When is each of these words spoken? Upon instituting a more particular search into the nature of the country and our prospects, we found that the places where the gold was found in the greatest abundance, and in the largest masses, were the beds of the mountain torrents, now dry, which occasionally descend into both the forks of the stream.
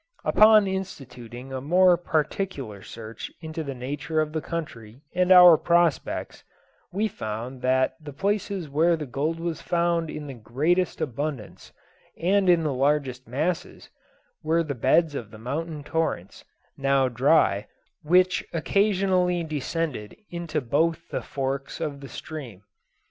Upon 0.25 0.65
instituting 0.65 1.53
a 1.53 1.61
more 1.61 1.95
particular 1.95 2.81
search 2.81 3.31
into 3.39 3.63
the 3.63 3.75
nature 3.75 4.19
of 4.19 4.33
the 4.33 4.41
country 4.41 5.01
and 5.13 5.31
our 5.31 5.57
prospects, 5.59 6.43
we 6.91 7.07
found 7.07 7.61
that 7.61 7.97
the 8.03 8.11
places 8.11 8.67
where 8.67 8.97
the 8.97 9.05
gold 9.05 9.39
was 9.39 9.61
found 9.61 10.09
in 10.09 10.25
the 10.25 10.33
greatest 10.33 11.01
abundance, 11.01 11.71
and 12.19 12.49
in 12.49 12.63
the 12.63 12.73
largest 12.73 13.27
masses, 13.27 13.91
were 14.41 14.63
the 14.63 14.73
beds 14.73 15.13
of 15.13 15.29
the 15.29 15.37
mountain 15.37 15.83
torrents, 15.83 16.45
now 16.75 17.07
dry, 17.07 17.67
which 18.01 18.43
occasionally 18.53 19.43
descend 19.43 20.15
into 20.31 20.61
both 20.61 21.09
the 21.09 21.21
forks 21.21 21.79
of 21.79 21.99
the 22.01 22.09
stream. 22.09 22.63